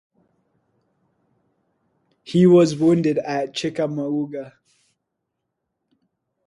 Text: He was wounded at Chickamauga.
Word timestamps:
He 2.23 2.47
was 2.47 2.75
wounded 2.75 3.19
at 3.19 3.53
Chickamauga. 3.53 4.55